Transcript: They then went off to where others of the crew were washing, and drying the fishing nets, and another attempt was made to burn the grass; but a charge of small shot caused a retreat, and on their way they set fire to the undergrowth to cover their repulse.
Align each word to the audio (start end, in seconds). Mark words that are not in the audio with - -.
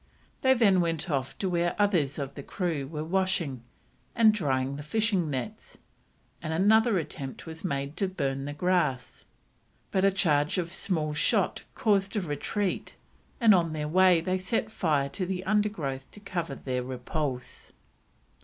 They 0.41 0.55
then 0.55 0.81
went 0.81 1.11
off 1.11 1.37
to 1.37 1.47
where 1.47 1.75
others 1.79 2.17
of 2.17 2.33
the 2.33 2.41
crew 2.41 2.87
were 2.87 3.03
washing, 3.03 3.61
and 4.15 4.33
drying 4.33 4.75
the 4.75 4.81
fishing 4.81 5.29
nets, 5.29 5.77
and 6.41 6.51
another 6.51 6.97
attempt 6.97 7.45
was 7.45 7.63
made 7.63 7.95
to 7.97 8.07
burn 8.07 8.45
the 8.45 8.53
grass; 8.53 9.25
but 9.91 10.03
a 10.03 10.09
charge 10.09 10.57
of 10.57 10.71
small 10.71 11.13
shot 11.13 11.65
caused 11.75 12.15
a 12.15 12.21
retreat, 12.21 12.95
and 13.39 13.53
on 13.53 13.73
their 13.73 13.87
way 13.87 14.21
they 14.21 14.39
set 14.39 14.71
fire 14.71 15.07
to 15.09 15.27
the 15.27 15.43
undergrowth 15.43 16.09
to 16.13 16.19
cover 16.19 16.55
their 16.55 16.81
repulse. 16.81 17.71